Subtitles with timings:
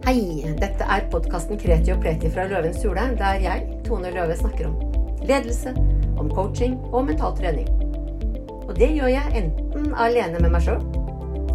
[0.00, 0.40] Hei!
[0.56, 4.78] Dette er podkasten Kreti og Pleti fra Løvens hule, der jeg, Tone Løve, snakker om
[5.28, 5.74] ledelse,
[6.16, 7.68] om coaching og mental trening.
[8.64, 10.80] Og det gjør jeg enten alene med meg sjøl,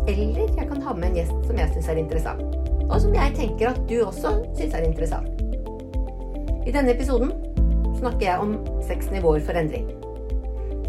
[0.05, 2.45] eller jeg kan ha med en gjest som jeg syns er interessant.
[2.85, 5.41] Og som jeg tenker at du også syns er interessant.
[6.69, 7.33] I denne episoden
[7.97, 9.89] snakker jeg om seks nivåer for endring.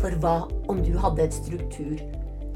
[0.04, 1.96] For hva om du hadde et struktur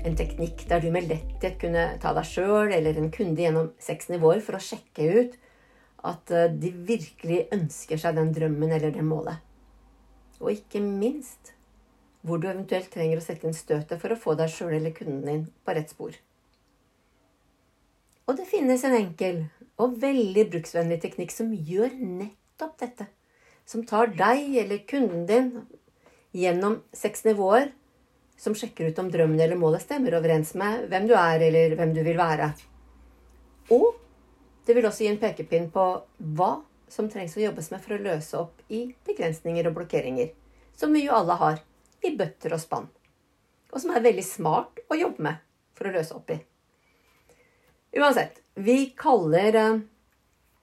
[0.07, 4.11] en teknikk der du med letthet kunne ta deg sjøl eller en kunde gjennom seks
[4.13, 5.39] nivåer for å sjekke ut
[6.09, 9.41] at eh, de virkelig ønsker seg den drømmen eller det målet.
[10.41, 11.53] Og ikke minst
[12.25, 15.25] hvor du eventuelt trenger å sette inn støtet for å få deg sjøl eller kunden
[15.27, 16.17] din på rett spor.
[18.29, 19.45] Og det finnes en enkel
[19.80, 23.09] og veldig bruksvennlig teknikk som gjør nettopp dette.
[23.69, 25.53] Som tar deg eller kunden din
[26.37, 27.73] gjennom seks nivåer
[28.41, 31.93] som sjekker ut om drømmen eller målet stemmer overens med hvem du er, eller hvem
[31.93, 32.49] du vil være.
[33.77, 33.99] Og
[34.66, 35.85] det vil også gi en pekepinn på
[36.37, 36.51] hva
[36.91, 40.33] som trengs å jobbes med for å løse opp i begrensninger og blokkeringer,
[40.73, 41.61] som vi jo alle har,
[42.01, 42.88] i bøtter og spann,
[43.71, 45.45] og som er veldig smart å jobbe med
[45.77, 46.41] for å løse opp i.
[48.01, 49.80] Uansett, vi kaller uh,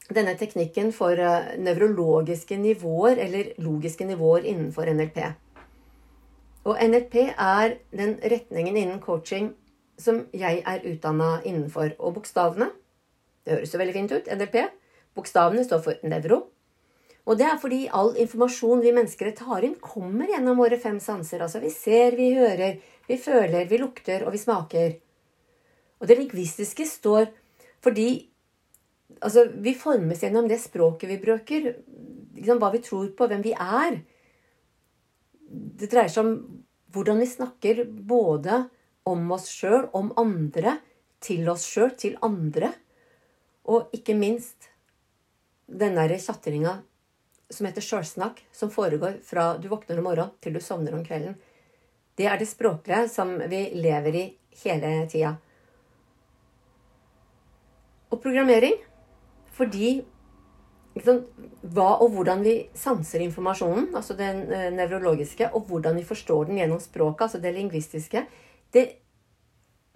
[0.09, 5.19] denne teknikken for uh, nevrologiske nivåer, eller logiske nivåer innenfor NLP.
[6.67, 9.53] Og NLP er den retningen innen coaching
[9.97, 11.95] som jeg er utdanna innenfor.
[11.99, 12.71] Og bokstavene
[13.45, 14.25] Det høres jo veldig fint ut.
[14.27, 14.55] NLP.
[15.15, 16.41] Bokstavene står for nevro.
[17.27, 21.39] Og det er fordi all informasjon vi mennesker tar inn, kommer gjennom våre fem sanser.
[21.43, 22.75] Altså vi ser, vi hører,
[23.07, 24.97] vi føler, vi lukter, og vi smaker.
[25.99, 27.31] Og det lingvistiske står
[27.83, 28.09] fordi
[29.21, 31.71] altså, vi formes gjennom det språket vi bruker.
[32.35, 34.01] Liksom, hva vi tror på, hvem vi er
[35.47, 36.56] det dreier seg om
[36.97, 38.63] hvordan vi snakker både
[39.07, 40.79] om oss sjøl, om andre,
[41.23, 42.71] til oss sjøl, til andre.
[43.69, 44.71] Og ikke minst
[45.67, 46.17] den derre
[47.49, 51.37] som heter sjølsnakk, som foregår fra du våkner om morgenen til du sovner om kvelden.
[52.17, 54.25] Det er det språklige som vi lever i
[54.63, 55.35] hele tida.
[58.09, 58.79] Og programmering
[59.57, 60.01] fordi
[61.03, 66.61] hva og hvordan vi sanser informasjonen, altså den eh, nevrologiske, og hvordan vi forstår den
[66.61, 68.23] gjennom språket, altså det lingvistiske,
[68.73, 68.85] det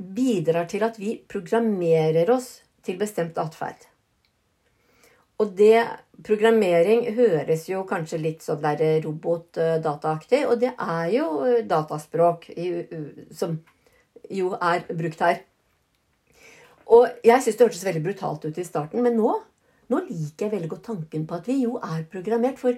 [0.02, 3.88] bidrar til at vi programmerer oss til bestemt atferd.
[5.42, 5.82] Og det
[6.22, 11.30] Programmering høres jo kanskje litt sånn der robotdataaktig, og det er jo
[11.66, 12.46] dataspråk
[13.34, 13.56] som
[14.30, 15.40] jo er brukt her.
[16.92, 19.34] Og jeg syns det hørtes veldig brutalt ut i starten, men nå
[19.92, 22.60] nå liker jeg veldig godt tanken på at vi jo er programmert.
[22.62, 22.78] For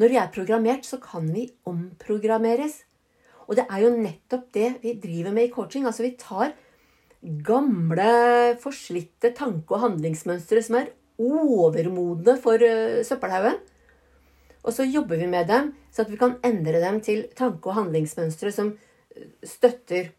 [0.00, 2.82] når vi er programmert, så kan vi omprogrammeres.
[3.48, 5.86] Og det er jo nettopp det vi driver med i coaching.
[5.88, 6.54] Altså vi tar
[7.44, 13.58] gamle, forslitte tanke- og handlingsmønstre som er overmodne for uh, søppelhaugen.
[14.60, 17.78] Og så jobber vi med dem, så at vi kan endre dem til tanke- og
[17.78, 18.74] handlingsmønstre som
[19.16, 20.10] øh, støtter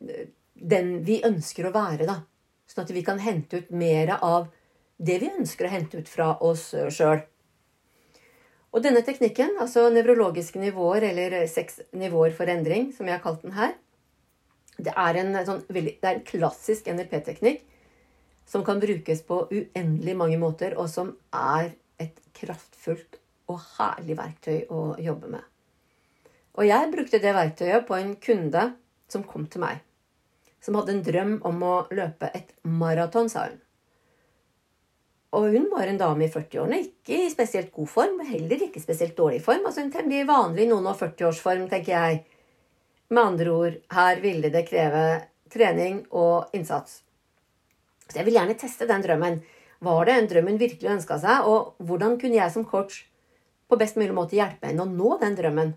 [0.00, 2.06] øh, den vi ønsker å være.
[2.06, 2.20] da.
[2.70, 4.46] Sånn at vi kan hente ut mer av
[5.00, 7.22] det vi ønsker å hente ut fra oss sjøl.
[8.70, 13.42] Og denne teknikken, altså nevrologiske nivåer, eller seks nivåer for endring, som jeg har kalt
[13.42, 13.74] den her,
[14.80, 17.64] det er en, sånn, det er en klassisk NLP-teknikk
[18.48, 23.18] som kan brukes på uendelig mange måter, og som er et kraftfullt
[23.50, 25.44] og herlig verktøy å jobbe med.
[26.58, 28.64] Og jeg brukte det verktøyet på en kunde
[29.10, 29.82] som kom til meg,
[30.62, 33.60] som hadde en drøm om å løpe et maraton, sa hun.
[35.40, 39.16] Og hun var en dame i 40-årene, ikke i spesielt god form, heller ikke spesielt
[39.16, 39.62] dårlig form.
[39.64, 42.18] Altså en temmelig vanlig noen og 40-årsform, tenker jeg.
[43.10, 45.04] Med andre ord, her ville det kreve
[45.50, 47.00] trening og innsats.
[48.10, 49.40] Så jeg vil gjerne teste den drømmen.
[49.80, 53.00] Var det en drøm hun virkelig ønska seg, og hvordan kunne jeg som coach
[53.70, 55.72] på best mulig måte hjelpe henne å nå den drømmen?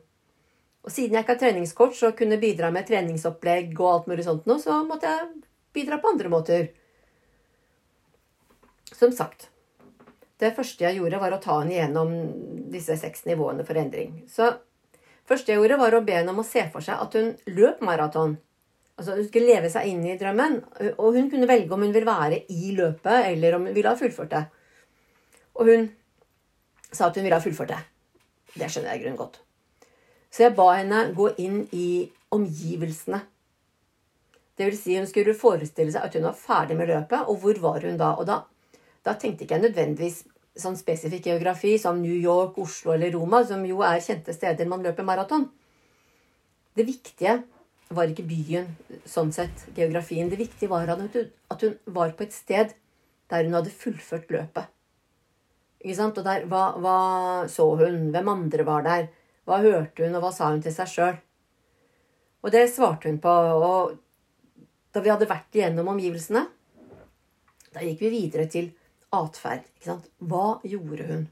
[0.84, 4.50] Og siden jeg ikke er treningscoach og kunne bidra med treningsopplegg og alt mulig sånt
[4.50, 5.30] nå, så måtte jeg
[5.78, 6.68] bidra på andre måter.
[8.92, 9.48] Som sagt,
[10.44, 12.14] det første jeg gjorde, var å ta henne gjennom
[12.74, 14.24] disse seks nivåene for endring.
[14.30, 14.50] Så
[15.30, 17.84] første jeg gjorde, var å be henne om å se for seg at hun løp
[17.86, 18.38] maraton.
[19.00, 20.60] Altså Hun skulle leve seg inn i drømmen,
[20.94, 24.00] og hun kunne velge om hun ville være i løpet, eller om hun ville ha
[24.00, 24.44] fullført det.
[25.58, 25.90] Og hun
[26.92, 27.82] sa at hun ville ha fullført det.
[28.54, 29.42] Det skjønner jeg i grunnen godt.
[30.34, 31.88] Så jeg ba henne gå inn i
[32.34, 33.22] omgivelsene.
[34.54, 37.62] Det vil si, hun skulle forestille seg at hun var ferdig med løpet, og hvor
[37.62, 38.14] var hun da?
[38.22, 38.44] Og da
[39.04, 40.22] da tenkte ikke jeg nødvendigvis
[40.60, 44.86] sånn spesifikk geografi som New York, Oslo eller Roma, som jo er kjente steder man
[44.86, 45.48] løper maraton.
[46.74, 47.40] Det viktige
[47.94, 48.70] var ikke byen,
[49.10, 50.30] sånn sett, geografien.
[50.30, 52.74] Det viktige var at hun var på et sted
[53.32, 54.70] der hun hadde fullført løpet.
[55.84, 56.18] Ikke sant?
[56.18, 56.98] Og der, hva, hva
[57.52, 58.10] så hun?
[58.14, 59.10] Hvem andre var der?
[59.48, 61.18] Hva hørte hun, og hva sa hun til seg sjøl?
[62.44, 63.34] Og det svarte hun på.
[63.34, 63.98] Og
[64.94, 66.46] da vi hadde vært igjennom omgivelsene,
[67.74, 68.70] da gikk vi videre til
[69.14, 69.70] atferd.
[70.20, 71.24] Hva gjorde hun?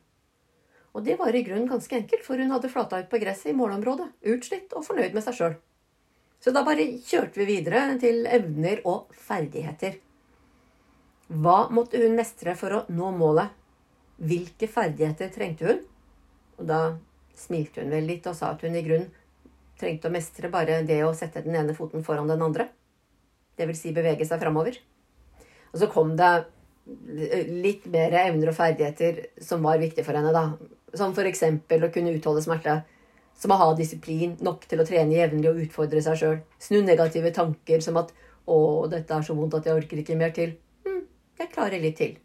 [0.91, 3.57] Og det var i grunnen ganske enkelt, for hun hadde flata ut på gresset i
[3.57, 4.09] målområdet.
[4.27, 5.59] Utslitt og fornøyd med seg sjøl.
[6.41, 9.99] Så da bare kjørte vi videre til evner og ferdigheter.
[11.31, 13.53] Hva måtte hun mestre for å nå målet?
[14.21, 15.79] Hvilke ferdigheter trengte hun?
[16.59, 16.81] Og da
[17.37, 19.09] smilte hun vel litt og sa at hun i grunnen
[19.79, 22.67] trengte å mestre bare det å sette den ene foten foran den andre.
[23.57, 24.75] Det vil si bevege seg framover.
[25.71, 26.33] Og så kom det
[27.63, 30.51] litt mer evner og ferdigheter som var viktig for henne, da.
[30.97, 31.43] Som f.eks.
[31.43, 32.81] å kunne utholde smerte.
[33.39, 36.41] Som å ha disiplin nok til å trene jevnlig og utfordre seg sjøl.
[36.59, 38.11] Snu negative tanker som at
[38.47, 40.55] 'Å, dette er så vondt at jeg orker ikke mer til'.
[40.85, 41.03] Hm,
[41.39, 42.17] jeg klarer litt til.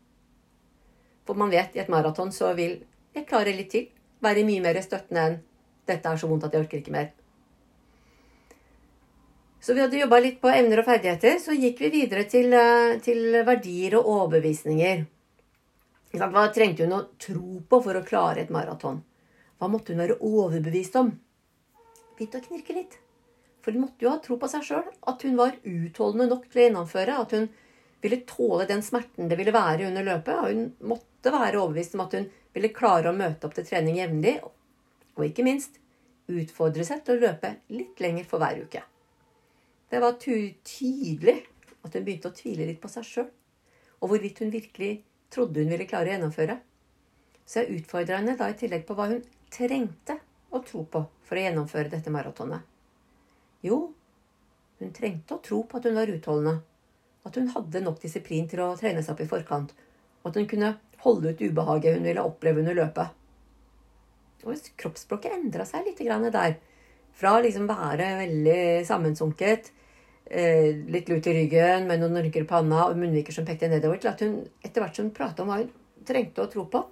[1.26, 2.80] For man vet i et maraton så vil
[3.14, 3.90] 'jeg klarer litt til'
[4.22, 5.38] være mye mer støttende enn
[5.86, 7.12] 'dette er så vondt at jeg orker ikke mer'.
[9.60, 11.38] Så vi hadde jobba litt på evner og ferdigheter.
[11.42, 15.06] Så gikk vi videre til, eh, til verdier og overbevisninger.
[16.16, 19.02] Hva trengte hun å tro på for å klare et maraton?
[19.58, 21.10] Hva måtte hun være overbevist om?
[22.16, 22.98] Begynte å knirke litt.
[23.60, 24.86] For hun måtte jo ha tro på seg sjøl.
[25.06, 27.20] At hun var utholdende nok til å gjennomføre.
[27.20, 27.48] At hun
[28.00, 30.36] ville tåle den smerten det ville være under løpet.
[30.38, 33.98] Og Hun måtte være overbevist om at hun ville klare å møte opp til trening
[33.98, 34.38] jevnlig.
[35.16, 35.80] Og ikke minst
[36.28, 38.82] utfordre seg til å løpe litt lenger for hver uke.
[39.90, 41.36] Det var tydelig
[41.86, 43.28] at hun begynte å tvile litt på seg sjøl,
[44.00, 44.92] og hvorvidt hun virkelig
[45.32, 46.56] trodde hun ville klare å gjennomføre.
[47.46, 49.22] Så jeg utfordra henne da i tillegg på hva hun
[49.54, 50.18] trengte
[50.50, 52.66] å tro på for å gjennomføre dette maratonet.
[53.62, 53.78] Jo,
[54.80, 56.58] hun trengte å tro på at hun var utholdende,
[57.26, 59.72] at hun hadde nok disiplin til å trene seg opp i forkant,
[60.22, 60.74] og at hun kunne
[61.04, 63.14] holde ut ubehaget hun ville oppleve under løpet.
[64.46, 66.02] Og kroppsspråket endra seg litt
[66.34, 66.58] der.
[67.16, 69.70] Fra liksom være veldig sammensunket,
[70.26, 73.98] eh, litt lut i ryggen med noen rynker i panna og munnviker som pekte nedover,
[74.02, 75.72] til at hun etter hvert som hun prata om hva hun
[76.06, 76.84] trengte å tro på,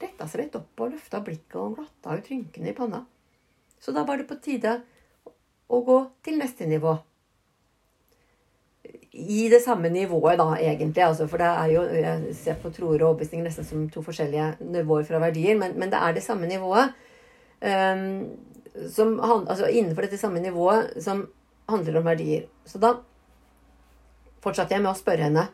[0.00, 3.02] retta seg litt opp og løfta blikket og glatta ut rynkene i panna.
[3.80, 4.78] Så da var det på tide
[5.66, 6.94] å gå til neste nivå.
[9.16, 11.02] I det samme nivået, da, egentlig.
[11.02, 14.56] Altså, for det er jo Jeg ser på troer og overbevisninger nesten som to forskjellige
[14.60, 16.92] nivåer fra verdier, men, men det er det samme nivået.
[17.64, 18.36] Um,
[18.92, 21.26] som, altså innenfor dette samme nivået som
[21.70, 22.46] handler om verdier.
[22.68, 22.94] Så da
[24.44, 25.48] fortsatte jeg med å spørre henne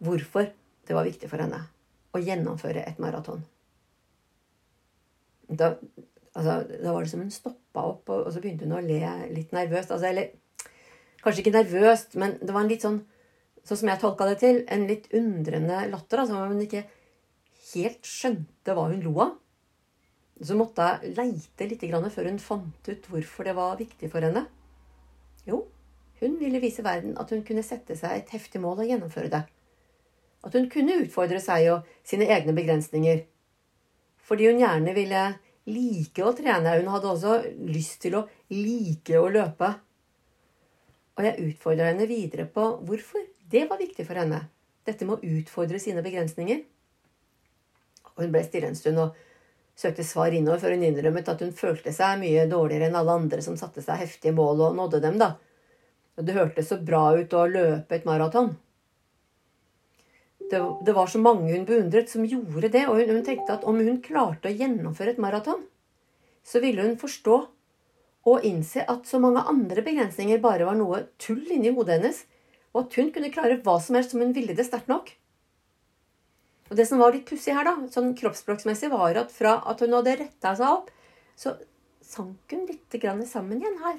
[0.00, 0.48] hvorfor
[0.88, 1.60] det var viktig for henne
[2.16, 3.42] å gjennomføre et maraton.
[5.50, 5.74] Da,
[6.34, 9.00] altså, da var det som hun stoppa opp, og, og, så begynte hun å le
[9.34, 9.92] litt nervøst.
[9.94, 10.32] Altså, eller
[11.22, 13.00] kanskje ikke nervøst, men det var en litt sånn,
[13.66, 16.24] sånn som jeg tolka det til, en litt undrende latter.
[16.24, 16.86] Altså, hun ikke
[17.70, 19.36] helt skjønte hva hun lo av.
[20.40, 24.46] Så måtte jeg leite litt før hun fant ut hvorfor det var viktig for henne.
[25.46, 25.66] Jo,
[26.20, 29.42] hun ville vise verden at hun kunne sette seg et heftig mål og gjennomføre det.
[30.44, 33.22] At hun kunne utfordre seg og sine egne begrensninger.
[34.24, 35.22] Fordi hun gjerne ville
[35.68, 36.76] like å trene.
[36.80, 37.36] Hun hadde også
[37.68, 39.74] lyst til å like å løpe.
[41.18, 44.46] Og jeg utfordra henne videre på hvorfor det var viktig for henne.
[44.88, 46.62] Dette med å utfordre sine begrensninger.
[48.14, 49.18] Og hun ble stille en stund og
[49.80, 53.44] søkte svar innover før hun innrømmet at hun følte seg mye dårligere enn alle andre
[53.44, 55.34] som satte seg heftige mål og nådde dem, da.
[56.18, 58.52] Og det hørtes så bra ut å løpe et maraton.
[60.50, 63.64] Det, det, var så mange hun beundret, som gjorde det, og hun, hun tenkte at
[63.68, 65.62] om hun klarte å gjennomføre et maraton,
[66.42, 67.36] så ville hun forstå
[68.30, 72.24] og innse at så mange andre begrensninger bare var noe tull inni hodet hennes,
[72.74, 75.14] og at hun kunne klare hva som helst som hun ville det sterkt nok.
[76.70, 79.96] Og det som var litt pussig her, da, sånn kroppsspråksmessig, var at fra at hun
[79.98, 80.92] hadde retta seg opp,
[81.34, 81.56] så
[82.06, 82.96] sank hun litt
[83.26, 83.98] sammen igjen her.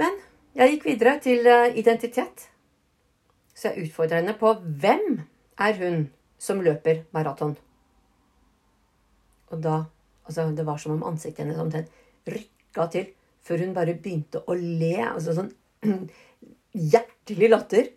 [0.00, 0.16] Men
[0.56, 2.46] jeg gikk videre til eh, identitet.
[3.54, 5.20] Så jeg utfordra henne på hvem
[5.60, 6.04] er hun
[6.40, 7.56] som løper maraton?
[9.50, 9.84] Og da
[10.30, 11.88] Altså, det var som om ansiktet hennes omtrent
[12.30, 13.08] rykka til
[13.42, 14.92] før hun bare begynte å le.
[15.02, 15.48] Altså sånn
[16.92, 17.88] hjertelig latter.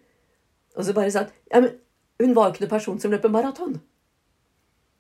[0.74, 1.76] Og så bare sa ja, men
[2.24, 3.75] hun var ikke noen person som løper maraton.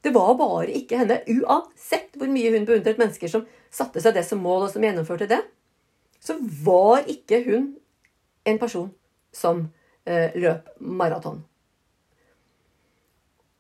[0.03, 1.21] Det var bare ikke henne.
[1.31, 5.29] Uansett hvor mye hun beundret mennesker som satte seg det som mål, og som gjennomførte
[5.31, 5.39] det,
[6.23, 7.71] så var ikke hun
[8.47, 8.91] en person
[9.33, 9.63] som
[10.03, 11.39] eh, løp maraton.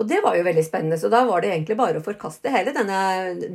[0.03, 2.73] Og det var jo veldig spennende, så da var det egentlig bare å forkaste hele
[2.75, 2.97] denne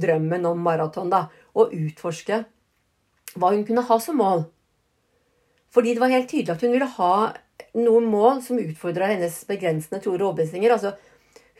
[0.01, 2.41] drømmen om maraton, da, og utforske
[3.37, 4.47] hva hun kunne ha som mål.
[5.75, 7.13] Fordi det var helt tydelig at hun ville ha
[7.79, 10.73] noen mål som utfordra hennes begrensende og overbevisninger.
[10.75, 10.95] Altså,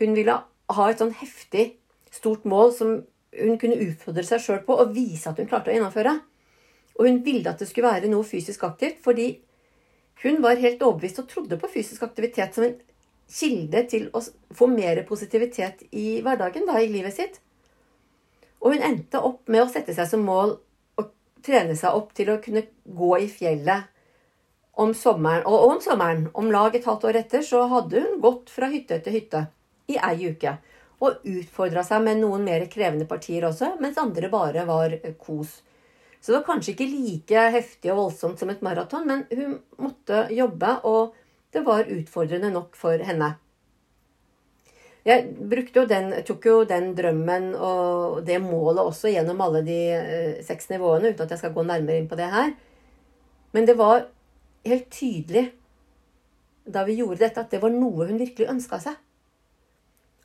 [0.01, 0.37] hun ville
[0.69, 1.71] ha et sånn heftig,
[2.13, 2.95] stort mål som
[3.39, 6.15] hun kunne utfordre seg sjøl på og vise at hun klarte å gjennomføre.
[6.99, 9.31] Og hun ville at det skulle være noe fysisk aktivt, fordi
[10.25, 12.79] hun var helt overbevist og trodde på fysisk aktivitet som en
[13.29, 14.23] kilde til å
[14.57, 17.39] få mer positivitet i hverdagen, da, i livet sitt.
[18.59, 20.57] Og hun endte opp med å sette seg som mål
[20.99, 21.05] å
[21.45, 23.93] trene seg opp til å kunne gå i fjellet
[24.79, 25.45] om sommeren.
[25.47, 29.01] Og om sommeren, om lag et halvt år etter, så hadde hun gått fra hytte
[29.03, 29.47] til hytte
[29.91, 30.55] i ei uke.
[31.03, 35.61] Og utfordra seg med noen mer krevende partier også, mens andre bare var kos.
[36.21, 40.27] Så det var kanskje ikke like heftig og voldsomt som et maraton, men hun måtte
[40.35, 41.15] jobbe, og
[41.55, 43.37] det var utfordrende nok for henne.
[45.07, 45.31] Jeg
[45.75, 50.69] jo den, tok jo den drømmen og det målet også gjennom alle de eh, seks
[50.73, 52.51] nivåene, uten at jeg skal gå nærmere inn på det her.
[53.57, 54.05] Men det var
[54.67, 55.45] helt tydelig
[56.69, 58.97] da vi gjorde dette, at det var noe hun virkelig ønska seg.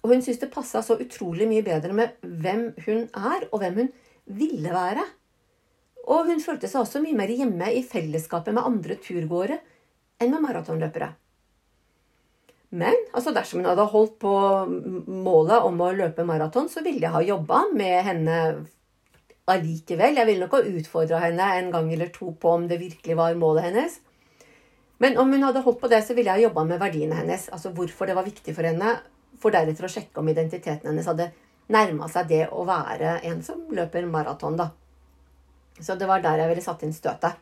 [0.04, 3.78] Og hun syntes det passa så utrolig mye bedre med hvem hun er, og hvem
[3.80, 3.92] hun
[4.40, 5.06] ville være.
[6.12, 9.62] Og hun følte seg også mye mer hjemme i fellesskapet med andre turgåere
[10.20, 11.14] enn med maratonløpere.
[12.74, 14.34] Men altså dersom hun hadde holdt på
[15.24, 18.38] målet om å løpe maraton, så ville jeg ha jobba med henne
[19.54, 20.18] allikevel.
[20.18, 23.38] Jeg ville nok ha utfordra henne en gang eller to på om det virkelig var
[23.40, 24.00] målet hennes.
[25.04, 27.50] Men om hun hadde holdt på det, så ville jeg jobba med verdiene hennes.
[27.52, 28.96] Altså hvorfor det var viktig for henne,
[29.42, 31.34] for deretter å sjekke om identiteten hennes hadde
[31.74, 34.70] nærma seg det å være en som løper maraton, da.
[35.80, 37.36] Så det var der jeg ville satt inn støtet.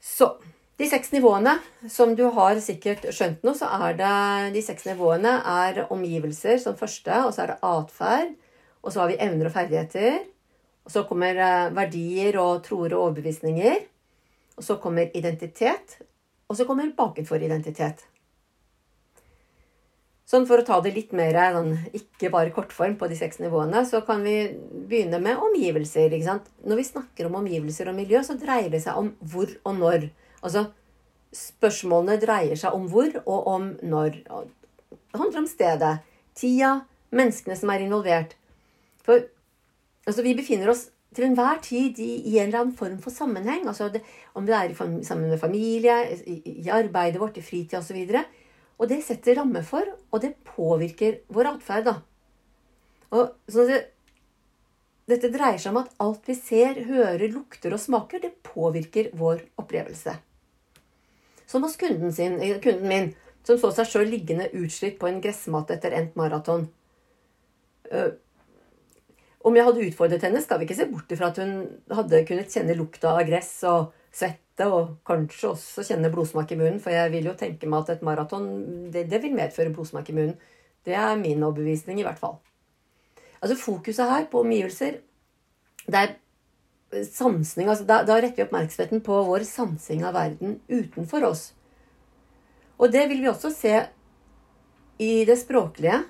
[0.00, 0.32] Så
[0.80, 1.58] de seks nivåene,
[1.92, 4.14] som du har sikkert skjønt nå, så er det
[4.56, 8.34] de seks nivåene er omgivelser som første, og så er det atferd,
[8.80, 10.22] og så har vi evner og ferdigheter.
[10.88, 13.89] Og så kommer eh, verdier og troer og overbevisninger.
[14.60, 15.96] Og så kommer identitet,
[16.50, 18.04] og så kommer bakenfor identitet.
[20.30, 23.80] Sånn For å ta det litt mer sånn, ikke bare kortform på de seks nivåene,
[23.88, 24.34] så kan vi
[24.86, 26.12] begynne med omgivelser.
[26.62, 30.06] Når vi snakker om omgivelser og miljø, så dreier det seg om hvor og når.
[30.44, 30.68] Altså,
[31.34, 34.20] spørsmålene dreier seg om hvor og om når.
[34.92, 35.92] Det handler om stedet,
[36.38, 36.76] tida,
[37.10, 38.36] menneskene som er involvert.
[39.02, 39.24] For
[40.06, 43.66] altså, vi befinner oss til enhver tid i, i, en eller annen form for sammenheng.
[43.68, 44.02] Altså det,
[44.38, 47.98] om det er i, sammen med familie, i, i arbeidet vårt, i fritid osv.
[48.06, 48.36] Og,
[48.78, 51.90] og det setter rammer for, og det påvirker vår atferd.
[53.10, 53.80] Og det,
[55.10, 59.42] dette dreier seg om at alt vi ser, hører, lukter og smaker, det påvirker vår
[59.60, 60.14] opplevelse.
[61.50, 65.18] Som hos kunden, sin, eh, kunden min, som så seg sjøl liggende utslitt på en
[65.24, 66.68] gressmatte etter endt maraton.
[67.90, 68.12] Uh,
[69.40, 71.54] om jeg hadde utfordret henne, skal vi ikke se bort ifra at hun
[71.96, 76.80] hadde kunnet kjenne lukta av gress og svette, og kanskje også kjenne blodsmak i munnen,
[76.84, 78.48] for jeg vil jo tenke meg at et maraton
[78.92, 80.36] det, det vil medføre blodsmak i munnen.
[80.84, 82.36] Det er min overbevisning, i hvert fall.
[83.40, 85.00] Altså Fokuset her på omgivelser
[85.90, 91.24] det er sansning altså da, da, retter vi oppmerksomheten på vår sansing av verden utenfor
[91.30, 91.44] oss.
[92.80, 93.74] Og det vil vi også se
[95.00, 96.02] i det språklige,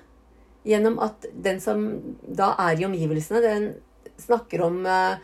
[0.67, 1.83] gjennom at den som
[2.21, 3.67] da er i omgivelsene, den
[4.21, 5.17] snakker om uh,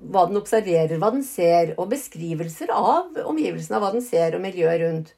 [0.00, 4.44] hva den observerer, hva den ser, og beskrivelser av omgivelsene, av hva den ser, og
[4.44, 5.12] miljøet rundt.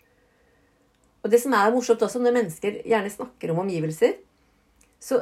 [1.23, 4.17] Og det som er morsomt også, når mennesker gjerne snakker om omgivelser,
[5.03, 5.21] så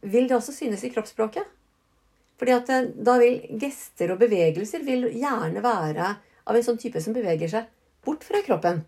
[0.00, 1.44] vil det også synes i kroppsspråket.
[2.38, 6.12] Fordi at eh, da vil gester og bevegelser vil gjerne være
[6.48, 7.68] av en sånn type som beveger seg
[8.06, 8.84] bort fra kroppen.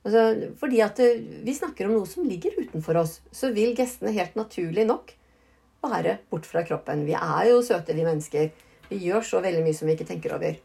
[0.00, 4.14] Altså, fordi at eh, vi snakker om noe som ligger utenfor oss, så vil gestene
[4.16, 5.12] helt naturlig nok
[5.84, 7.04] være bort fra kroppen.
[7.08, 8.50] Vi er jo søte, vi mennesker.
[8.90, 10.56] Vi gjør så veldig mye som vi ikke tenker over.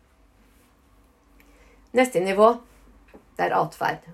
[1.95, 2.49] Neste nivå,
[3.35, 4.07] det er atferd.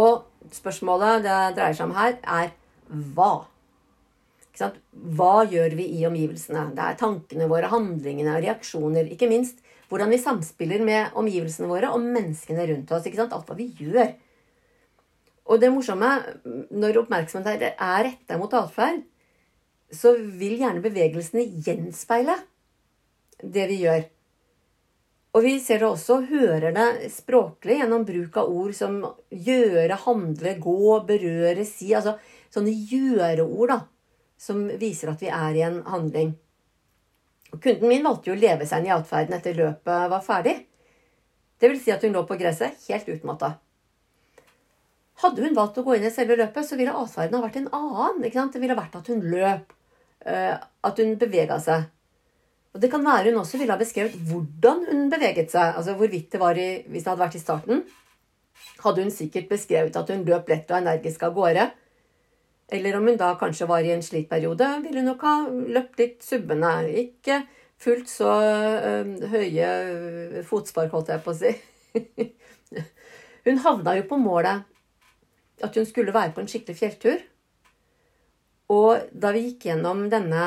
[0.00, 2.52] Og spørsmålet det dreier seg om her, er
[3.16, 3.46] hva?
[4.56, 6.70] Hva gjør vi i omgivelsene?
[6.76, 9.08] Det er tankene våre, handlingene, reaksjoner.
[9.12, 13.08] Ikke minst hvordan vi samspiller med omgivelsene våre og menneskene rundt oss.
[13.08, 14.14] Alt hva vi gjør.
[15.46, 16.10] Og det morsomme,
[16.74, 19.04] når oppmerksomheten er retta mot atferd,
[19.94, 22.34] så vil gjerne bevegelsene gjenspeile
[23.42, 24.06] det vi gjør.
[25.36, 30.56] Og vi ser det også, hører det språklig gjennom bruk av ord som gjøre, handle,
[30.64, 31.92] gå, berøre, si.
[31.94, 32.16] Altså
[32.50, 33.82] sånne gjøreord, da
[34.38, 36.34] som viser at vi er i en handling.
[37.54, 40.56] Og kunden min valgte jo å leve seg inn i atferden etter løpet var ferdig.
[41.56, 43.54] Det vil si at hun lå på gresset helt utmatta.
[45.22, 47.70] Hadde hun valgt å gå inn i selve løpet, så ville atferden ha vært en
[47.76, 48.24] annen.
[48.52, 49.72] Det ville vært at hun løp,
[50.26, 51.86] eh, at hun bevega seg.
[52.76, 55.76] Og det kan være hun også ville ha beskrevet hvordan hun beveget seg.
[55.76, 57.82] altså hvorvidt det var i, Hvis det hadde vært i starten,
[58.84, 61.70] hadde hun sikkert beskrevet at hun løp lett og energisk av gårde.
[62.68, 65.98] Eller om hun da kanskje var i en slik periode, ville hun nok ha løpt
[66.02, 66.74] litt subbende.
[66.92, 67.46] Ikke
[67.80, 71.54] fullt så øh, høye fotspark, holdt jeg på å si.
[73.48, 74.75] hun havna jo på målet
[75.64, 77.24] at hun skulle være på en skikkelig fjelltur.
[78.72, 80.44] Og da vi gikk gjennom denne,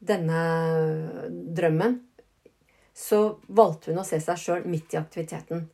[0.00, 0.42] denne
[1.56, 1.98] drømmen,
[2.96, 3.20] så
[3.52, 5.66] valgte hun å se seg sjøl midt i aktiviteten.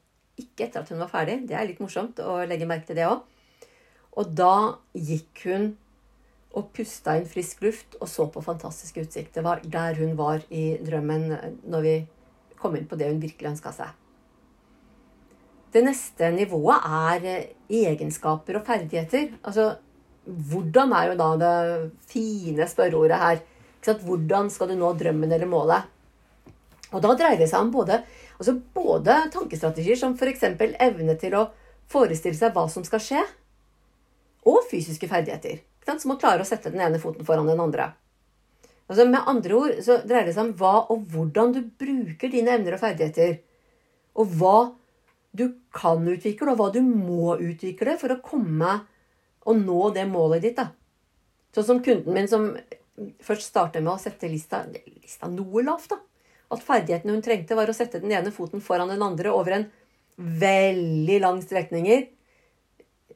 [0.43, 1.45] Ikke etter at hun var ferdig.
[1.47, 3.23] Det er litt morsomt å legge merke til det òg.
[4.19, 4.55] Og da
[4.99, 5.71] gikk hun
[6.59, 9.33] og pusta inn frisk luft og så på fantastisk utsikt.
[9.39, 11.31] Det var der hun var i drømmen
[11.71, 11.95] når vi
[12.61, 14.02] kom inn på det hun virkelig ønska seg.
[15.73, 17.25] Det neste nivået er
[17.73, 19.31] egenskaper og ferdigheter.
[19.43, 19.71] Altså,
[20.27, 21.55] hvordan er jo da det
[22.11, 23.41] fine spørreordet her?
[24.05, 25.89] Hvordan skal du nå drømmen eller målet?
[26.93, 28.03] Og da dreier det seg om både,
[28.37, 30.45] altså både tankestrategier som f.eks.
[30.53, 31.47] evne til å
[31.91, 33.23] forestille seg hva som skal skje,
[34.49, 35.63] og fysiske ferdigheter.
[35.99, 37.93] Som å klare å sette den ene foten foran den andre.
[38.91, 42.53] Altså Med andre ord så dreier det seg om hva og hvordan du bruker dine
[42.59, 43.39] evner og ferdigheter.
[44.21, 44.57] Og hva
[45.33, 48.79] du kan utvikle, og hva du må utvikle for å komme
[49.49, 50.57] og nå det målet ditt.
[50.61, 50.71] da.
[51.53, 52.51] Sånn som kunden min som
[53.25, 54.65] først startet med å sette lista,
[55.03, 55.95] lista noe lavt.
[55.95, 56.01] da.
[56.53, 59.71] At ferdigheten hun trengte, var å sette den ene foten foran den andre over en
[60.17, 62.11] veldig lang strekninger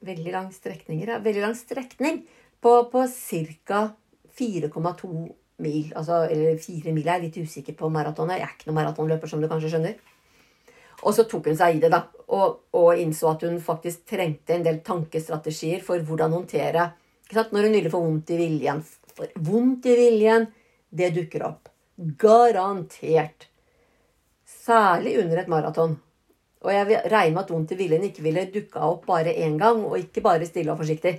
[0.07, 2.23] veldig lang strekninger, ja, veldig lang strekning
[2.61, 3.07] på, på
[3.67, 3.83] ca.
[4.37, 5.11] 4,2
[5.65, 5.93] mil.
[5.97, 7.07] Altså, eller 4 mil.
[7.07, 8.41] Jeg er litt usikker på maratonet.
[8.41, 9.97] Jeg er ikke noen maratonløper, som du kanskje skjønner.
[11.07, 12.03] Og så tok hun seg i det, da,
[12.35, 16.89] og, og, innså at hun faktisk trengte en del tankestrategier for hvordan håndtere
[17.31, 18.83] Når hun nylig får vondt i viljen.
[19.17, 20.47] For vondt i viljen,
[20.91, 21.71] det dukker opp.
[22.19, 23.49] Garantert.
[24.47, 25.97] Særlig under et maraton.
[26.63, 29.83] Og jeg regner med at vondt i viljen ikke ville dukka opp bare én gang,
[29.85, 31.17] og ikke bare stille og forsiktig.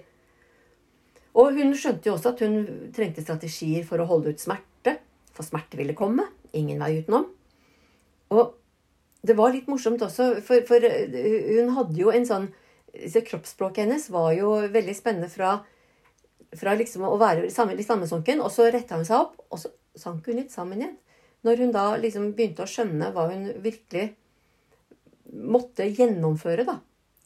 [1.38, 4.98] Og hun skjønte jo også at hun trengte strategier for å holde ut smerte.
[5.36, 6.26] For smerte ville komme.
[6.58, 7.28] Ingen vei utenom.
[8.34, 8.57] Og
[9.28, 12.48] det var litt morsomt også, for, for hun hadde jo en sånn
[12.98, 15.52] Kroppsspråket hennes var jo veldig spennende fra,
[16.58, 20.26] fra liksom å være litt sammensunken, og så retta hun seg opp, og så sank
[20.26, 20.96] hun litt sammen igjen.
[21.46, 24.08] Når hun da liksom begynte å skjønne hva hun virkelig
[25.30, 26.80] måtte gjennomføre da,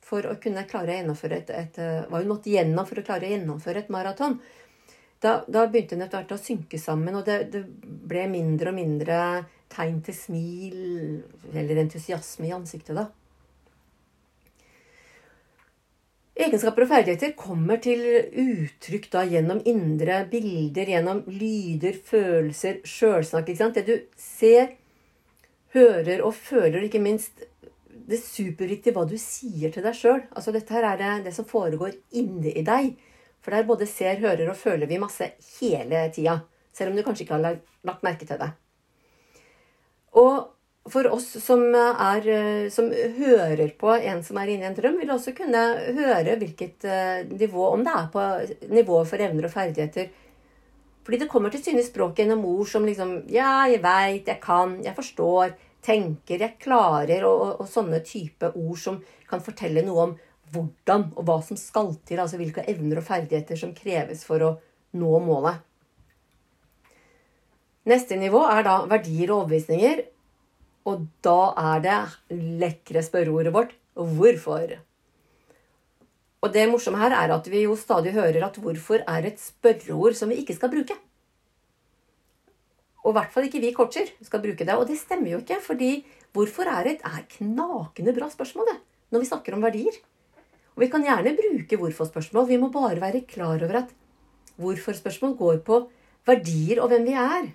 [0.03, 3.05] for å kunne klare å gjennomføre et, et, eh, hva hun måtte gjennom for å
[3.05, 4.39] klare å gjennomføre et maraton.
[5.21, 7.61] Da, da, begynte hun etter hvert å synke sammen, og det, det,
[8.09, 9.17] ble mindre og mindre
[9.71, 10.79] tegn til smil
[11.53, 12.97] eller entusiasme i ansiktet.
[12.97, 13.05] da.
[16.41, 18.01] Egenskaper og ferdigheter kommer til
[18.41, 23.51] uttrykk da gjennom indre bilder, gjennom lyder, følelser, sjølsnakk.
[23.77, 24.73] Det du ser,
[25.75, 27.45] hører og føler, ikke minst
[28.09, 30.23] det superviktige hva du sier til deg sjøl.
[30.33, 32.95] Altså, dette her er det, det som foregår inni deg.
[33.41, 36.39] For der både ser, hører og føler vi masse hele tida.
[36.73, 38.51] Selv om du kanskje ikke har lagt merke til det.
[40.21, 40.51] Og
[40.91, 42.25] for oss som, er,
[42.73, 45.61] som hører på en som er inne i en drøm, vil også kunne
[45.97, 48.23] høre hvilket eh, nivå, om det er på
[48.73, 50.09] nivået for evner og ferdigheter.
[51.05, 54.41] Fordi det kommer til syne i språket gjennom ord som liksom Ja, jeg veit, jeg
[54.41, 55.53] kan, jeg forstår,
[55.85, 58.99] tenker, jeg klarer, og, og, sånne type ord som
[59.29, 60.17] kan fortelle noe om
[60.51, 64.53] hvordan og hva som skal til, altså hvilke evner og ferdigheter som kreves for å
[64.99, 65.61] nå målet.
[67.89, 70.03] Neste nivå er da verdier og overbevisninger,
[70.89, 71.39] og da
[71.75, 71.99] er det
[72.61, 74.75] lekre spørreordet vårt hvorfor.
[76.41, 80.17] Og det morsomme her er at vi jo stadig hører at hvorfor er et spørreord
[80.17, 80.97] som vi ikke skal bruke.
[83.01, 84.77] Og i hvert fall ikke vi coacher skal bruke det.
[84.77, 85.91] Og det stemmer jo ikke, fordi
[86.33, 88.77] hvorfor er et er knakende bra spørsmål det,
[89.13, 90.01] når vi snakker om verdier.
[90.81, 92.47] Og vi kan gjerne bruke hvorfor-spørsmål.
[92.49, 93.89] Vi må bare være klar over at
[94.57, 95.75] hvorfor-spørsmål går på
[96.25, 97.51] verdier og hvem vi er.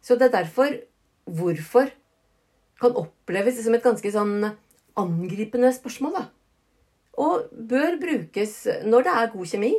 [0.00, 0.72] Så det er derfor
[1.28, 1.90] hvorfor
[2.80, 4.46] kan oppleves som et ganske sånn
[4.96, 6.14] angripende spørsmål.
[6.16, 6.24] da.
[7.20, 8.56] Og bør brukes
[8.88, 9.74] når det er god kjemi.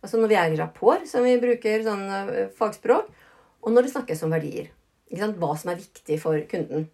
[0.00, 3.12] Altså når vi er i rapport, som vi bruker sånn eh, fagspråk
[3.60, 4.72] og når det snakkes om verdier.
[5.12, 6.88] Hva som er viktig for kunden.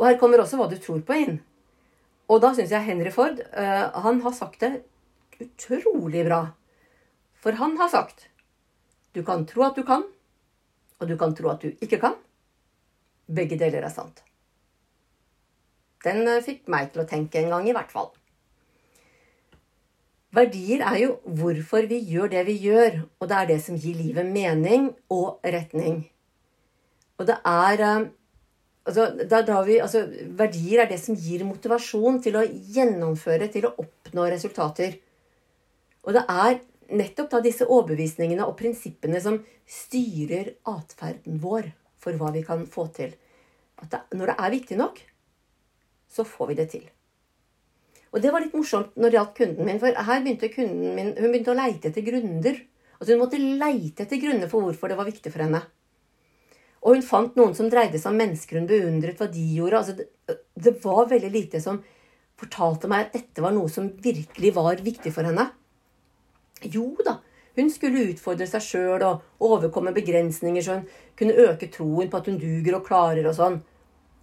[0.00, 1.42] Og her kommer også hva du tror på inn.
[2.30, 4.84] Og da syns jeg Henry Ford uh, han har sagt det
[5.40, 6.44] utrolig bra.
[7.40, 8.28] For han har sagt
[9.16, 10.04] du kan tro at du kan,
[11.00, 12.14] og du kan tro at du ikke kan.
[13.26, 14.22] Begge deler er sant.
[16.06, 18.12] Den uh, fikk meg til å tenke en gang, i hvert fall.
[20.30, 23.98] Verdier er jo hvorfor vi gjør det vi gjør, og det er det som gir
[23.98, 26.04] livet mening og retning.
[27.18, 27.82] Og det er
[28.88, 30.04] altså, vi, altså,
[30.38, 34.96] Verdier er det som gir motivasjon til å gjennomføre, til å oppnå resultater.
[36.06, 36.60] Og det er
[36.96, 39.40] nettopp da disse overbevisningene og prinsippene som
[39.70, 43.12] styrer atferden vår for hva vi kan få til.
[43.80, 45.02] At det, når det er viktig nok,
[46.10, 46.88] så får vi det til.
[48.10, 51.12] Og det var litt morsomt når det gjaldt kunden min, for her begynte kunden min
[51.14, 52.58] hun begynte å leite etter grunner.
[52.98, 55.62] Altså Hun måtte leite etter grunner for hvorfor det var viktig for henne.
[56.80, 59.80] Og hun fant noen som dreide seg om mennesker hun beundret hva de gjorde.
[59.80, 61.82] Altså det, det var veldig lite som
[62.40, 65.50] fortalte meg at dette var noe som virkelig var viktig for henne.
[66.64, 67.18] Jo da,
[67.58, 70.88] hun skulle utfordre seg sjøl og overkomme begrensninger så hun
[71.18, 73.60] kunne øke troen på at hun duger og klarer og sånn.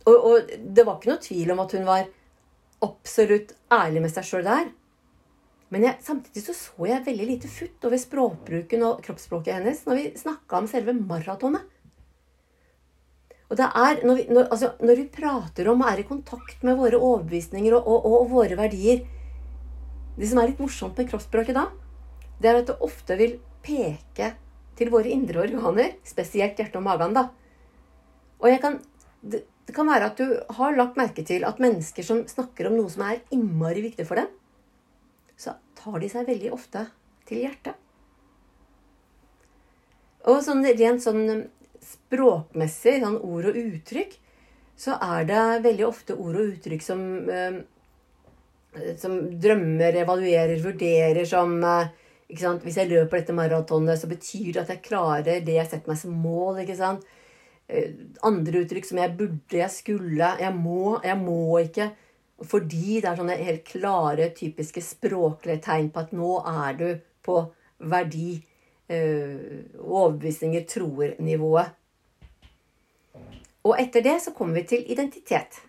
[0.07, 2.09] Og, og det var ikke noe tvil om at hun var
[2.85, 4.69] absolutt ærlig med seg sjøl der.
[5.73, 9.99] Men jeg, samtidig så, så jeg veldig lite futt over språkbruken og kroppsspråket hennes når
[9.99, 11.65] vi snakka om selve maratonet.
[13.47, 16.63] Og det er, når vi, når, altså, når vi, prater om og er i kontakt
[16.67, 19.05] med våre overbevisninger og, og, og, våre verdier
[20.17, 21.67] Det som er litt morsomt med kroppsspråket da,
[22.41, 24.31] det er at det ofte vil peke
[24.77, 27.13] til våre indre organer, spesielt hjertet og magen.
[27.13, 27.27] da.
[28.41, 28.79] Og jeg kan,
[29.21, 32.77] det, det kan være at du har lagt merke til at mennesker som snakker om
[32.77, 34.29] noe som er innmari viktig for dem,
[35.37, 36.87] så tar de seg veldig ofte
[37.29, 37.77] til hjertet.
[40.27, 41.45] Og sånn rent sånn
[41.87, 44.17] språkmessig, sånn ord og uttrykk,
[44.77, 47.61] så er det veldig ofte ord og uttrykk som, um,
[48.99, 51.87] som drømmer, evaluerer, vurderer som uh,
[52.27, 55.99] Hvis jeg løper dette maratonet, så betyr det at jeg klarer det jeg setter meg
[56.01, 56.57] som mål.
[56.59, 57.05] ikke sant?
[57.67, 61.91] Eh, andre uttrykk som 'jeg burde', 'jeg skulle', 'jeg må', 'jeg må ikke'.
[62.43, 67.51] Fordi det er sånne helt klare, typiske språklige tegn på at nå er du på
[67.79, 68.43] verdi,
[68.89, 71.71] Og overbevisninger, troer-nivået.
[73.67, 75.59] Og etter det så kommer vi til identitet.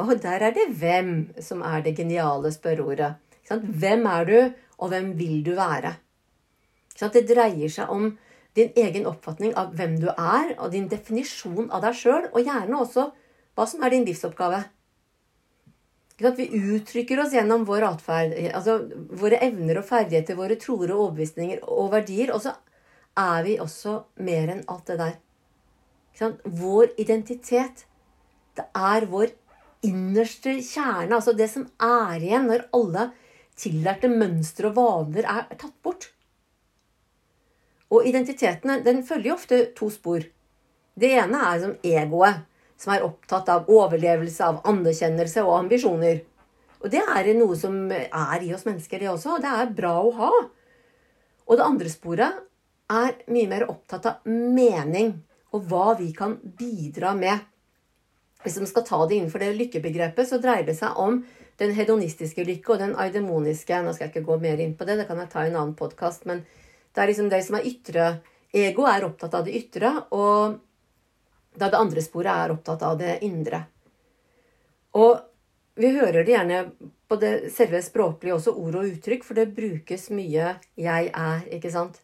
[0.00, 1.12] Og der er det hvem
[1.44, 3.16] som er det geniale spørreordet.
[3.48, 4.38] Hvem er du,
[4.78, 5.96] og hvem vil du være?
[6.98, 8.08] Det dreier seg om
[8.58, 12.80] din egen oppfatning av hvem du er, og din definisjon av deg sjøl, og gjerne
[12.80, 13.06] også
[13.58, 14.64] hva som er din livsoppgave.
[16.18, 18.80] Vi uttrykker oss gjennom vår atferd, altså
[19.20, 22.56] våre evner og ferdigheter, våre troer og overbevisninger og verdier, og så
[23.18, 23.94] er vi også
[24.26, 25.14] mer enn alt det der.
[26.44, 27.84] Vår identitet,
[28.58, 29.30] det er vår
[29.86, 33.10] innerste kjerne, altså det som er igjen når alle
[33.58, 36.10] tillærte mønstre og vaner er tatt bort.
[37.88, 40.26] Og identitetene den følger ofte to spor.
[40.98, 42.42] Det ene er som egoet,
[42.78, 46.20] som er opptatt av overlevelse, av anerkjennelse og ambisjoner.
[46.82, 49.38] Og det er noe som er i oss mennesker, det også.
[49.38, 50.32] Og det er bra å ha.
[51.48, 52.44] Og det andre sporet
[52.92, 55.14] er mye mer opptatt av mening
[55.58, 57.42] og hva vi kan bidra med.
[58.44, 61.20] Hvis vi skal ta det innenfor det lykkebegrepet, så dreier det seg om
[61.58, 63.80] den hedonistiske lykke og den eidemoniske.
[63.82, 65.58] Nå skal jeg ikke gå mer inn på det, det kan jeg ta i en
[65.58, 66.28] annen podkast.
[66.30, 66.44] Men
[66.94, 68.10] det er liksom det som er ytre.
[68.54, 70.60] Ego er opptatt av det ytre, og
[71.58, 73.64] da det andre sporet er opptatt av det indre.
[74.96, 75.18] Og
[75.78, 76.62] vi hører det gjerne
[77.08, 81.70] på det selve språklige også, ord og uttrykk, for det brukes mye 'jeg er', ikke
[81.70, 82.00] sant?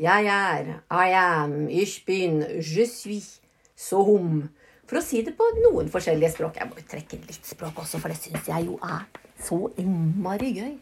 [0.00, 3.40] Jeg er, I am, ich bin, je suis,
[3.76, 4.46] som.
[4.88, 6.56] For å si det på noen forskjellige språk.
[6.56, 9.04] Jeg må trekke litt språk også, for det syns jeg jo er
[9.44, 10.72] så innmari gøy.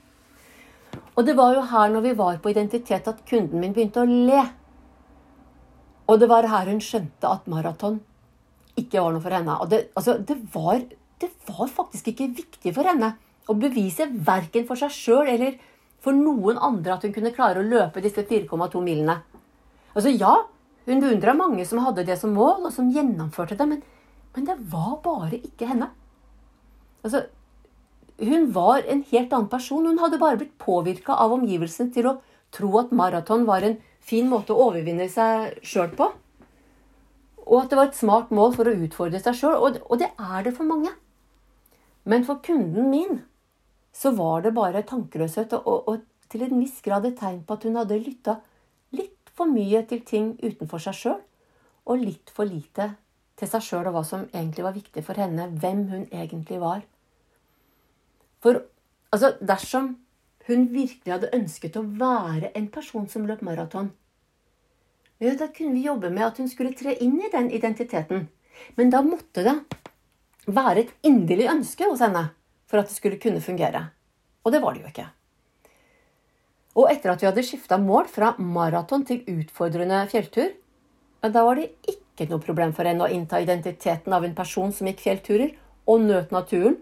[1.19, 4.09] Og det var jo her når vi var på identitet at kunden min begynte å
[4.09, 4.45] le.
[6.09, 7.99] Og det var her hun skjønte at maraton
[8.79, 9.59] ikke var noe for henne.
[9.59, 10.85] Og det, altså, det, var,
[11.19, 13.17] det var faktisk ikke viktig for henne
[13.51, 15.59] å bevise verken for seg sjøl eller
[16.05, 19.19] for noen andre at hun kunne klare å løpe disse 4,2 milene.
[19.95, 20.35] Altså ja,
[20.89, 23.83] hun beundra mange som hadde det som mål, og som gjennomførte det, men,
[24.37, 25.91] men det var bare ikke henne.
[27.03, 27.27] Altså,
[28.19, 29.87] hun var en helt annen person.
[29.87, 32.17] Hun hadde bare blitt påvirka av omgivelsene til å
[32.55, 36.09] tro at maraton var en fin måte å overvinne seg sjøl på.
[37.49, 39.79] Og at det var et smart mål for å utfordre seg sjøl.
[39.79, 40.93] Og det er det for mange.
[42.09, 43.23] Men for kunden min
[43.93, 47.65] så var det bare tankeløshet og, og, til en viss grad et tegn på at
[47.65, 48.35] hun hadde lytta
[48.93, 51.21] litt for mye til ting utenfor seg sjøl,
[51.89, 52.91] og litt for lite
[53.39, 56.83] til seg sjøl og hva som egentlig var viktig for henne, hvem hun egentlig var.
[58.45, 58.61] For
[59.15, 59.95] altså, dersom
[60.49, 63.93] hun virkelig hadde ønsket å være en person som løp maraton,
[65.19, 68.29] ja, da kunne vi jobbe med at hun skulle tre inn i den identiteten.
[68.79, 69.57] Men da måtte det
[70.47, 72.29] være et inderlig ønske hos henne
[72.69, 73.89] for at det skulle kunne fungere.
[74.45, 75.07] Og det var det jo ikke.
[76.79, 80.53] Og etter at vi hadde skifta mål fra maraton til utfordrende fjelltur,
[81.25, 84.87] da var det ikke noe problem for henne å innta identiteten av en person som
[84.87, 85.57] gikk fjellturer
[85.89, 86.77] og nøt naturen,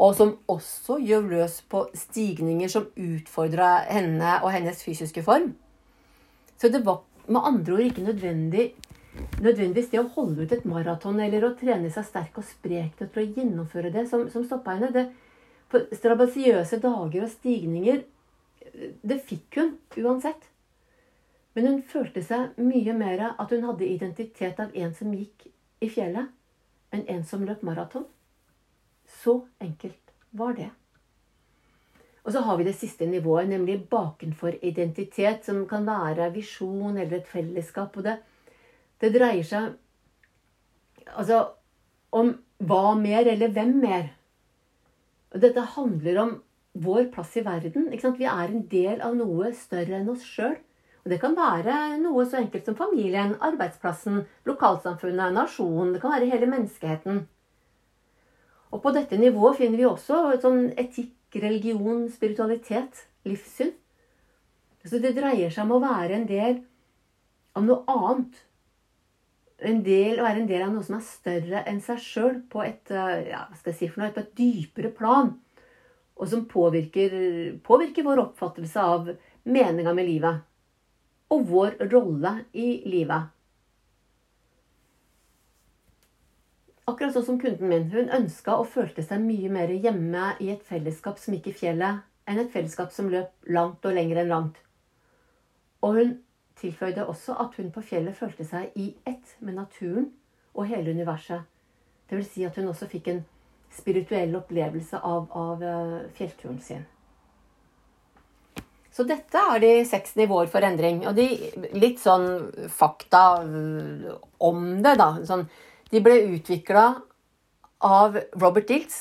[0.00, 5.52] og som også gjør løs på stigninger som utfordra henne og hennes fysiske form.
[6.60, 8.70] Så det var med andre ord ikke nødvendig,
[9.40, 13.10] nødvendigvis det å holde ut et maraton eller å trene seg sterk og sprek til
[13.10, 14.92] å gjennomføre det, som, som stoppa henne.
[14.94, 15.06] Det,
[15.70, 18.02] for strabasiøse dager og stigninger,
[19.02, 20.48] det fikk hun uansett.
[21.54, 25.48] Men hun følte seg mye mer at hun hadde identitet av en som gikk
[25.82, 26.30] i fjellet,
[26.94, 28.06] enn en som løp maraton.
[29.22, 30.70] Så enkelt var det.
[32.22, 37.18] Og så har vi det siste nivået, nemlig bakenfor identitet, som kan være visjon eller
[37.18, 37.96] et fellesskap.
[37.96, 38.18] Og det,
[39.00, 39.72] det dreier seg
[41.10, 41.42] altså
[42.14, 44.08] om hva mer, eller hvem mer.
[45.30, 46.32] Dette handler om
[46.72, 47.88] vår plass i verden.
[47.90, 50.58] Vi er en del av noe større enn oss sjøl.
[51.08, 55.94] Det kan være noe så enkelt som familien, arbeidsplassen, lokalsamfunnet, nasjonen.
[55.94, 57.22] Det kan være hele menneskeheten.
[58.70, 63.72] Og på dette nivået finner vi også sånn etikk, religion, spiritualitet, livssyn.
[64.84, 66.60] Så det dreier seg om å være en del
[67.56, 68.38] av noe annet.
[69.60, 73.26] En del, være en del av noe som er større enn seg sjøl, på eh,
[73.28, 75.34] ja, si på et dypere plan.
[76.16, 77.12] Og som påvirker,
[77.64, 79.10] påvirker vår oppfattelse av
[79.44, 80.46] meninga med livet
[81.30, 83.28] og vår rolle i livet.
[86.90, 87.86] Akkurat sånn som kunden min.
[87.92, 92.02] Hun ønska og følte seg mye mer hjemme i et fellesskap som gikk i fjellet,
[92.26, 94.58] enn et fellesskap som løp langt og lenger enn langt.
[95.86, 96.16] Og hun
[96.60, 100.10] tilføyde også at hun på fjellet følte seg i ett med naturen
[100.54, 101.42] og hele universet.
[102.08, 103.20] Det vil si at hun også fikk en
[103.74, 106.82] spirituell opplevelse av, av eh, fjellturen sin.
[108.90, 111.04] Så dette er de seks nivåer for endring.
[111.06, 111.28] Og de
[111.78, 115.12] litt sånn fakta om det, da.
[115.28, 115.46] Sånn,
[115.94, 116.88] de ble utvikla
[117.86, 118.98] av Robert Diltz.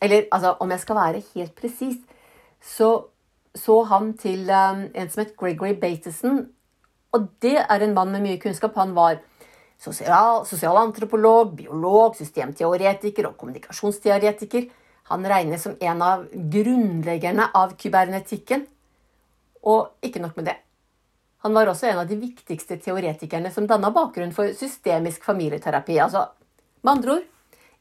[0.00, 2.00] Eller altså, om jeg skal være helt presis,
[2.64, 3.10] så
[3.58, 6.48] så han til um, en som het Gregory Bateson.
[7.18, 8.76] Og det er en mann med mye kunnskap.
[8.78, 9.18] Han var
[9.82, 14.68] sosial, sosialantropolog, biolog, systemteoretiker og kommunikasjonsteoretiker.
[15.10, 18.66] Han regnes som en av grunnleggerne av kybernetikken.
[19.66, 20.58] Og ikke nok med det.
[21.46, 25.98] Han var også en av de viktigste teoretikerne som danna bakgrunn for systemisk familieterapi.
[26.02, 26.26] Altså,
[26.82, 27.26] med andre ord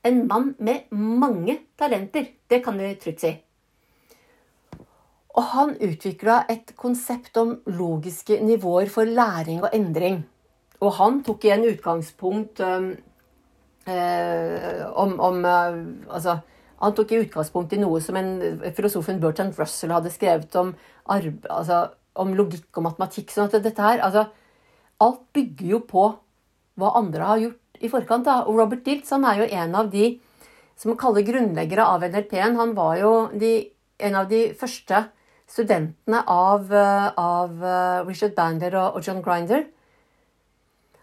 [0.08, 2.26] en mann med mange talenter.
[2.48, 3.34] Det kan vi trygt si.
[5.38, 10.24] Og han utvikla et konsept om logiske nivåer for læring og endring.
[10.82, 12.92] Og han tok igjen utgangspunkt um,
[13.90, 15.78] eh, om, om uh,
[16.14, 16.40] Altså
[16.78, 18.36] han tok i utgangspunkt i noe som en,
[18.78, 20.76] filosofen Bertrand Russell hadde skrevet om,
[21.10, 23.34] altså, om logikk og matematikk.
[23.34, 24.28] sånn at dette her, altså,
[24.98, 26.04] Alt bygger jo på
[26.82, 28.26] hva andre har gjort i forkant.
[28.26, 28.40] Da.
[28.50, 30.08] Og Robert Diltz han er jo en av de
[30.78, 32.58] som kaller grunnleggere av NLP-en.
[32.58, 33.52] Han var jo de,
[34.02, 35.04] en av de første
[35.48, 36.72] studentene av,
[37.18, 37.66] av
[38.08, 39.66] Richard Bandler og, John Grinder.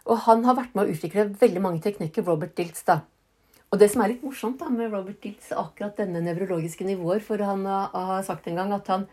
[0.04, 2.84] Og han har vært med å utvikle veldig mange teknikker, Robert Diltz.
[2.84, 3.00] da.
[3.72, 7.40] Og det som er litt morsomt da, med Robert Diltz, akkurat denne nevrologiske nivåer For
[7.40, 9.06] han har sagt en gang at han,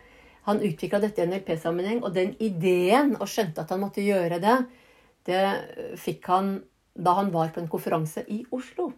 [0.46, 4.58] han utvikla dette i NLP-sammenheng, og den ideen, og skjønte at han måtte gjøre det,
[5.26, 5.42] det
[6.02, 6.52] fikk han
[6.92, 8.90] da han var på en konferanse i Oslo.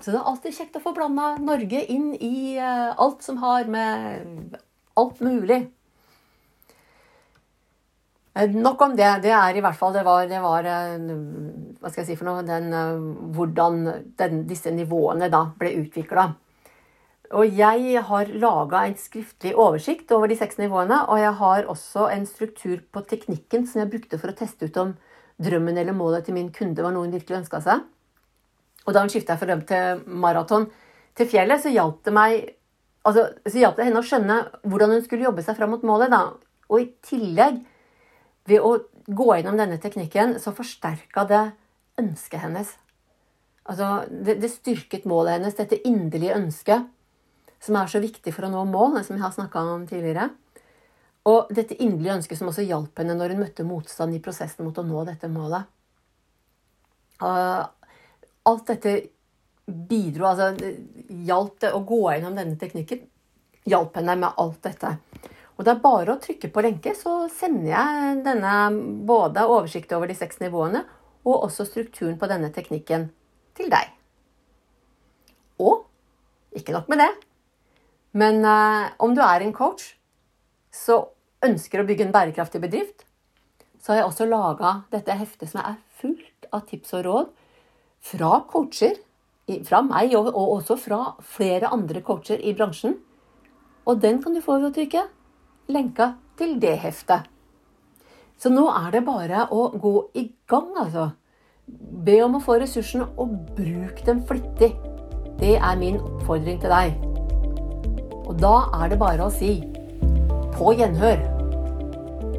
[0.00, 4.56] Så det er alltid kjekt å få blanda Norge inn i alt som har med
[5.00, 5.62] alt mulig
[8.34, 9.08] Eh, nok om det.
[9.22, 10.92] Det er i hvert fall Det var, det var eh,
[11.80, 13.02] Hva skal jeg si for noe den, eh,
[13.34, 13.80] Hvordan
[14.18, 16.30] den, disse nivåene da ble utvikla.
[17.30, 21.04] Og jeg har laga en skriftlig oversikt over de seks nivåene.
[21.08, 24.80] Og jeg har også en struktur på teknikken som jeg brukte for å teste ut
[24.82, 24.96] om
[25.40, 27.84] drømmen eller målet til min kunde var noe hun virkelig ønska seg.
[28.86, 30.66] Og da hun skifta fra drøm til maraton
[31.14, 32.50] til fjellet, så hjalp det meg
[33.06, 36.12] altså, så hjalp det henne å skjønne hvordan hun skulle jobbe seg fram mot målet.
[36.12, 36.34] da.
[36.70, 37.62] Og i tillegg
[38.50, 38.76] ved å
[39.10, 41.44] gå gjennom denne teknikken, så forsterka det
[42.00, 42.72] ønsket hennes.
[43.70, 46.86] Altså, det, det, styrket målet hennes, dette inderlige ønsket,
[47.60, 50.30] som er så viktig for å nå mål, som jeg har snakka om tidligere.
[51.28, 54.78] Og dette inderlige ønsket som også hjalp henne når hun møtte motstand i prosessen mot
[54.80, 55.68] å nå dette målet.
[57.20, 57.68] Uh,
[58.48, 58.94] alt dette
[59.70, 60.72] bidro, altså
[61.26, 63.04] hjalp det å gå gjennom denne teknikken,
[63.68, 64.94] hjalp henne med alt dette.
[65.58, 68.54] Og det er bare å trykke på lenke, så sender jeg denne
[69.08, 70.86] både oversikt over de seks nivåene
[71.28, 73.10] og også strukturen på denne teknikken
[73.58, 73.90] til deg.
[75.60, 75.84] Og
[76.56, 77.10] ikke nok med det,
[78.16, 79.92] men eh, om du er en coach,
[80.72, 81.02] så
[81.44, 83.04] ønsker å bygge en bærekraftig bedrift,
[83.80, 87.30] så har jeg også laga dette heftet som er fullt av tips og råd
[88.10, 88.96] fra coacher,
[89.66, 92.96] fra meg og, også fra flere andre coacher i bransjen.
[93.88, 95.06] Og den kan du få ved å trykke
[95.70, 97.28] lenka til det heftet.
[98.40, 101.10] Så nå er det bare å gå i gang, altså.
[102.06, 104.72] Be om å få ressursene, og bruk dem flittig.
[105.40, 106.96] Det er min oppfordring til deg.
[108.24, 109.58] Og da er det bare å si
[110.56, 111.22] på gjenhør.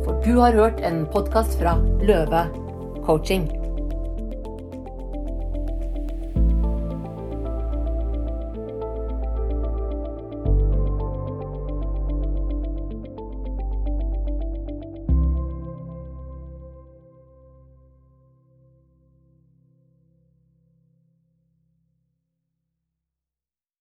[0.01, 2.47] For du har hørt en podkast fra Løve
[3.05, 3.60] coaching.